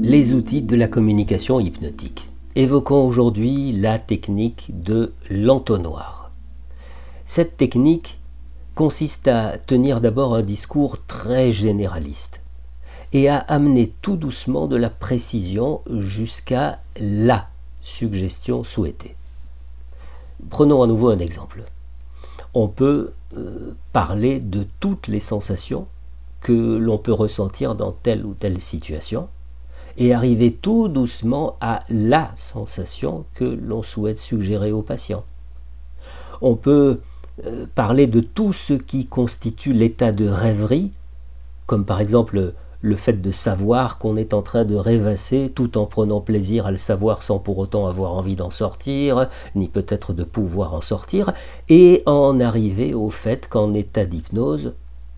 les 0.00 0.34
outils 0.34 0.62
de 0.62 0.76
la 0.76 0.86
communication 0.86 1.58
hypnotique. 1.58 2.28
Évoquons 2.54 3.04
aujourd'hui 3.04 3.72
la 3.72 3.98
technique 3.98 4.70
de 4.80 5.12
l'entonnoir. 5.28 6.30
Cette 7.24 7.56
technique 7.56 8.20
consiste 8.76 9.26
à 9.26 9.58
tenir 9.58 10.00
d'abord 10.00 10.34
un 10.34 10.42
discours 10.42 11.04
très 11.06 11.50
généraliste 11.50 12.40
et 13.12 13.28
à 13.28 13.38
amener 13.38 13.92
tout 14.00 14.16
doucement 14.16 14.68
de 14.68 14.76
la 14.76 14.88
précision 14.88 15.80
jusqu'à 15.90 16.80
la 17.00 17.48
suggestion 17.82 18.62
souhaitée. 18.62 19.16
Prenons 20.48 20.82
à 20.82 20.86
nouveau 20.86 21.08
un 21.08 21.18
exemple. 21.18 21.64
On 22.54 22.68
peut 22.68 23.12
euh, 23.36 23.74
parler 23.92 24.38
de 24.38 24.64
toutes 24.78 25.08
les 25.08 25.20
sensations 25.20 25.88
que 26.40 26.76
l'on 26.76 26.98
peut 26.98 27.12
ressentir 27.12 27.74
dans 27.74 27.90
telle 27.90 28.24
ou 28.24 28.34
telle 28.34 28.60
situation 28.60 29.28
et 29.98 30.14
arriver 30.14 30.52
tout 30.52 30.88
doucement 30.88 31.56
à 31.60 31.80
la 31.90 32.30
sensation 32.36 33.24
que 33.34 33.44
l'on 33.44 33.82
souhaite 33.82 34.16
suggérer 34.16 34.72
au 34.72 34.80
patient. 34.80 35.24
On 36.40 36.54
peut 36.54 37.00
euh, 37.44 37.66
parler 37.74 38.06
de 38.06 38.20
tout 38.20 38.52
ce 38.52 38.74
qui 38.74 39.06
constitue 39.06 39.72
l'état 39.72 40.12
de 40.12 40.28
rêverie, 40.28 40.92
comme 41.66 41.84
par 41.84 42.00
exemple 42.00 42.54
le 42.80 42.96
fait 42.96 43.20
de 43.20 43.32
savoir 43.32 43.98
qu'on 43.98 44.16
est 44.16 44.32
en 44.32 44.42
train 44.42 44.64
de 44.64 44.76
rêvasser 44.76 45.50
tout 45.52 45.76
en 45.76 45.86
prenant 45.86 46.20
plaisir 46.20 46.66
à 46.66 46.70
le 46.70 46.76
savoir 46.76 47.24
sans 47.24 47.40
pour 47.40 47.58
autant 47.58 47.88
avoir 47.88 48.14
envie 48.14 48.36
d'en 48.36 48.50
sortir, 48.50 49.28
ni 49.56 49.66
peut-être 49.66 50.12
de 50.12 50.22
pouvoir 50.22 50.74
en 50.74 50.80
sortir, 50.80 51.32
et 51.68 52.04
en 52.06 52.38
arriver 52.38 52.94
au 52.94 53.10
fait 53.10 53.48
qu'en 53.48 53.72
état 53.72 54.04
d'hypnose, 54.04 54.74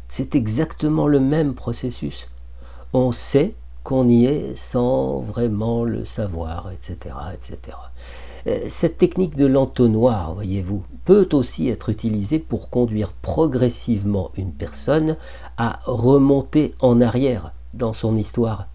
c'est 0.08 0.34
exactement 0.34 1.06
le 1.06 1.20
même 1.20 1.52
processus. 1.52 2.28
On 2.94 3.12
sait 3.12 3.54
qu'on 3.90 4.08
y 4.08 4.26
est 4.26 4.54
sans 4.54 5.18
vraiment 5.18 5.82
le 5.82 6.04
savoir, 6.04 6.70
etc. 6.70 7.12
etc. 7.34 7.76
Euh, 8.46 8.60
cette 8.68 8.98
technique 8.98 9.34
de 9.34 9.46
l'entonnoir, 9.46 10.32
voyez-vous, 10.32 10.84
peut 11.04 11.28
aussi 11.32 11.68
être 11.68 11.88
utilisée 11.88 12.38
pour 12.38 12.70
conduire 12.70 13.10
progressivement 13.10 14.30
une 14.36 14.52
personne 14.52 15.16
à 15.56 15.80
remonter 15.86 16.72
en 16.78 17.00
arrière 17.00 17.50
dans 17.74 17.92
son 17.92 18.16
histoire. 18.16 18.68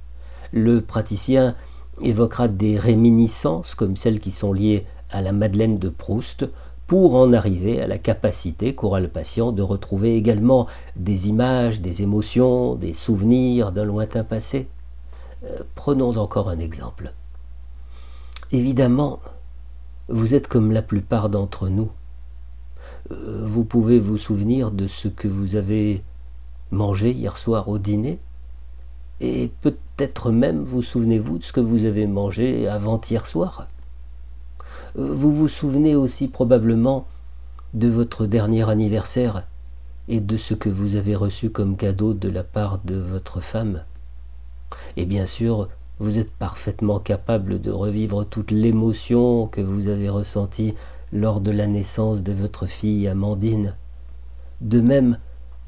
Le 0.52 0.82
praticien 0.82 1.56
évoquera 2.02 2.50
des 2.50 2.78
réminiscences 2.78 3.74
comme 3.74 3.96
celles 3.96 4.20
qui 4.20 4.32
sont 4.32 4.52
liées 4.52 4.86
à 5.12 5.22
la 5.22 5.32
Madeleine 5.32 5.80
de 5.80 5.88
Proust 5.88 6.46
pour 6.88 7.16
en 7.16 7.32
arriver 7.32 7.82
à 7.82 7.88
la 7.88 8.00
capacité 8.00 8.76
qu'aura 8.76 9.00
le 9.00 9.08
patient 9.08 9.54
de 9.54 9.62
retrouver 9.62 10.18
également 10.18 10.68
des 10.98 11.30
images, 11.30 11.80
des 11.80 12.02
émotions, 12.02 12.76
des 12.76 12.94
souvenirs 12.94 13.72
d'un 13.72 13.86
lointain 13.86 14.26
passé. 14.26 14.68
Prenons 15.76 16.18
encore 16.18 16.50
un 16.50 16.60
exemple. 16.60 17.14
Évidemment, 18.52 19.20
vous 20.08 20.36
êtes 20.36 20.48
comme 20.48 20.72
la 20.72 20.82
plupart 20.82 21.30
d'entre 21.30 21.68
nous. 21.68 21.90
Euh, 23.12 23.44
vous 23.46 23.64
pouvez 23.64 24.00
vous 24.00 24.18
souvenir 24.18 24.72
de 24.72 24.88
ce 24.88 25.08
que 25.08 25.28
vous 25.28 25.56
avez 25.56 26.04
mangé 26.72 27.12
hier 27.12 27.38
soir 27.38 27.70
au 27.70 27.78
dîner, 27.78 28.20
et 29.22 29.52
peut-être 29.62 30.32
même 30.32 30.64
vous 30.64 30.82
souvenez-vous 30.82 31.38
de 31.40 31.44
ce 31.44 31.54
que 31.54 31.60
vous 31.60 31.86
avez 31.86 32.06
mangé 32.08 32.68
avant-hier 32.68 33.28
soir. 33.28 33.68
Euh, 34.98 35.14
vous 35.14 35.34
vous 35.34 35.48
souvenez 35.48 35.96
aussi 35.96 36.28
probablement 36.28 37.08
de 37.74 37.88
votre 37.88 38.26
dernier 38.26 38.70
anniversaire 38.70 39.44
et 40.08 40.20
de 40.20 40.38
ce 40.38 40.54
que 40.54 40.70
vous 40.70 40.96
avez 40.96 41.16
reçu 41.16 41.50
comme 41.50 41.78
cadeau 41.78 42.14
de 42.14 42.30
la 42.30 42.44
part 42.44 42.80
de 42.86 42.96
votre 42.96 43.40
femme. 43.40 43.84
Et 44.98 45.06
bien 45.06 45.26
sûr, 45.26 45.70
vous 46.00 46.18
êtes 46.18 46.32
parfaitement 46.32 47.00
capable 47.00 47.62
de 47.62 47.72
revivre 47.72 48.26
toute 48.26 48.52
l'émotion 48.52 49.48
que 49.48 49.62
vous 49.62 49.88
avez 49.88 50.10
ressentie 50.10 50.74
lors 51.14 51.40
de 51.40 51.52
la 51.52 51.68
naissance 51.68 52.24
de 52.24 52.34
votre 52.34 52.66
fille 52.66 53.08
Amandine. 53.08 53.76
De 54.62 54.82
même 54.82 55.20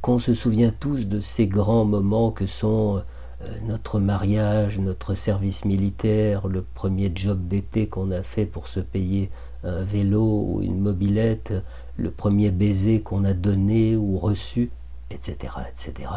qu'on 0.02 0.20
se 0.20 0.34
souvient 0.34 0.72
tous 0.78 1.08
de 1.08 1.22
ces 1.22 1.48
grands 1.48 1.86
moments 1.86 2.32
que 2.32 2.46
sont 2.46 3.02
euh, 3.44 3.58
notre 3.66 4.00
mariage, 4.00 4.80
notre 4.80 5.14
service 5.14 5.64
militaire, 5.64 6.48
le 6.48 6.62
premier 6.62 7.12
job 7.14 7.48
d'été 7.48 7.88
qu'on 7.88 8.12
a 8.12 8.24
fait 8.24 8.46
pour 8.46 8.68
se 8.68 8.80
payer 8.80 9.30
un 9.64 9.84
vélo 9.84 10.24
ou 10.24 10.62
une 10.62 10.80
mobilette, 10.80 11.54
le 11.98 12.12
premier 12.12 12.52
baiser 12.52 13.02
qu'on 13.02 13.24
a 13.24 13.34
donné 13.34 13.96
ou 13.96 14.18
reçu, 14.18 14.72
etc. 15.10 15.54
etc. 15.70 16.10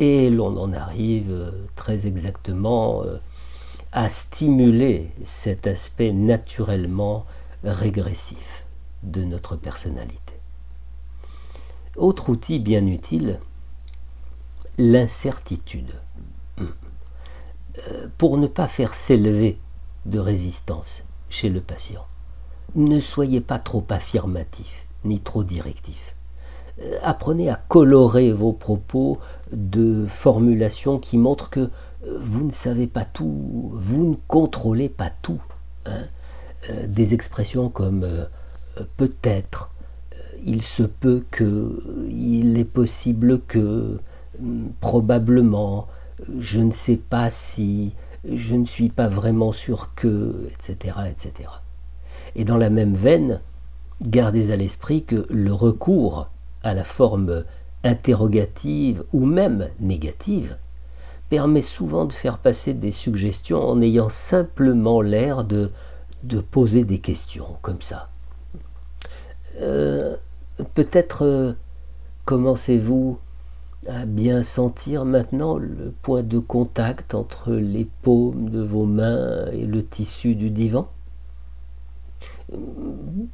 Et 0.00 0.30
l'on 0.30 0.56
en 0.56 0.72
arrive 0.72 1.30
euh, 1.30 1.66
très 1.76 2.06
exactement 2.06 3.04
euh, 3.04 3.18
à 3.92 4.08
stimuler 4.08 5.10
cet 5.24 5.66
aspect 5.66 6.12
naturellement 6.12 7.26
régressif 7.62 8.64
de 9.02 9.22
notre 9.22 9.56
personnalité. 9.56 10.34
Autre 11.96 12.30
outil 12.30 12.58
bien 12.58 12.86
utile, 12.86 13.40
l'incertitude. 14.78 15.92
Euh, 17.88 18.08
pour 18.18 18.36
ne 18.36 18.46
pas 18.46 18.68
faire 18.68 18.94
s'élever 18.94 19.58
de 20.06 20.18
résistance 20.18 21.04
chez 21.28 21.48
le 21.48 21.60
patient. 21.60 22.04
Ne 22.74 23.00
soyez 23.00 23.40
pas 23.40 23.58
trop 23.58 23.86
affirmatif 23.90 24.86
ni 25.04 25.20
trop 25.20 25.44
directif. 25.44 26.14
Euh, 26.82 26.98
apprenez 27.02 27.50
à 27.50 27.60
colorer 27.68 28.32
vos 28.32 28.52
propos 28.52 29.18
de 29.52 30.06
formulations 30.06 30.98
qui 30.98 31.18
montrent 31.18 31.50
que 31.50 31.60
euh, 31.60 31.68
vous 32.20 32.44
ne 32.44 32.52
savez 32.52 32.86
pas 32.86 33.04
tout, 33.04 33.70
vous 33.74 34.10
ne 34.10 34.14
contrôlez 34.28 34.88
pas 34.88 35.10
tout. 35.22 35.40
Hein. 35.86 36.04
Euh, 36.70 36.86
des 36.86 37.14
expressions 37.14 37.68
comme 37.68 38.06
peut-être, 38.96 39.70
il 40.44 40.62
se 40.62 40.82
peut 40.82 41.24
que, 41.30 41.82
il 42.08 42.58
est 42.58 42.64
possible 42.64 43.40
que, 43.40 43.98
hmm, 44.38 44.68
probablement, 44.80 45.86
je 46.38 46.60
ne 46.60 46.70
sais 46.70 46.96
pas 46.96 47.30
si, 47.30 47.94
je 48.24 48.54
ne 48.54 48.64
suis 48.64 48.88
pas 48.88 49.08
vraiment 49.08 49.52
sûr 49.52 49.92
que, 49.94 50.48
etc., 50.50 50.96
etc. 51.10 51.50
Et 52.36 52.44
dans 52.44 52.56
la 52.56 52.70
même 52.70 52.94
veine, 52.94 53.40
gardez 54.02 54.50
à 54.50 54.56
l'esprit 54.56 55.04
que 55.04 55.26
le 55.30 55.52
recours 55.52 56.28
à 56.62 56.74
la 56.74 56.84
forme 56.84 57.44
interrogative 57.84 59.04
ou 59.12 59.24
même 59.24 59.68
négative 59.80 60.56
permet 61.28 61.62
souvent 61.62 62.04
de 62.04 62.12
faire 62.12 62.38
passer 62.38 62.74
des 62.74 62.92
suggestions 62.92 63.62
en 63.62 63.80
ayant 63.80 64.08
simplement 64.08 65.00
l'air 65.00 65.44
de, 65.44 65.70
poser 66.50 66.84
des 66.84 66.98
questions 66.98 67.56
comme 67.62 67.80
ça. 67.80 68.10
Euh, 69.60 70.16
peut-être 70.74 71.24
euh, 71.24 71.52
commencez-vous 72.24 73.18
à 73.86 74.04
bien 74.04 74.42
sentir 74.42 75.04
maintenant 75.04 75.56
le 75.56 75.94
point 76.02 76.22
de 76.22 76.38
contact 76.38 77.14
entre 77.14 77.52
les 77.52 77.88
paumes 78.02 78.50
de 78.50 78.60
vos 78.60 78.84
mains 78.84 79.46
et 79.52 79.64
le 79.64 79.84
tissu 79.84 80.34
du 80.34 80.50
divan? 80.50 80.88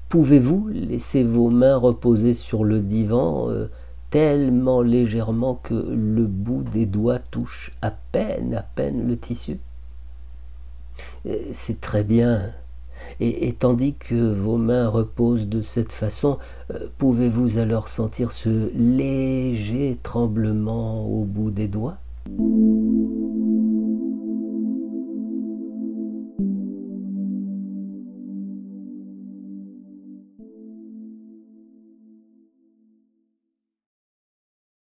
Pouvez-vous 0.09 0.69
laisser 0.69 1.25
vos 1.25 1.51
mains 1.51 1.77
reposer 1.77 2.35
sur 2.35 2.65
le 2.65 2.81
divan 2.81 3.51
euh, 3.51 3.69
tellement 4.11 4.83
légèrement 4.83 5.55
que 5.55 5.75
le 5.75 6.27
bout 6.27 6.63
des 6.63 6.87
doigts 6.87 7.19
touche 7.19 7.73
à 7.83 7.91
peine, 7.91 8.55
à 8.55 8.63
peine 8.63 9.07
le 9.07 9.17
tissu? 9.17 9.59
Euh, 11.27 11.37
C'est 11.53 11.81
très 11.81 12.05
bien. 12.05 12.53
Et, 13.21 13.55
tandis 13.55 13.95
que 13.95 14.33
vos 14.33 14.59
mains 14.59 14.89
reposent 14.89 15.47
de 15.47 15.63
cette 15.63 15.93
façon, 15.93 16.39
euh, 16.71 16.89
pouvez-vous 16.99 17.59
alors 17.59 17.89
sentir 17.89 18.33
ce 18.33 18.71
léger 18.75 19.97
tremblement 20.03 21.07
au 21.07 21.25
bout 21.25 21.51
des 21.51 21.69
doigts? 21.69 21.99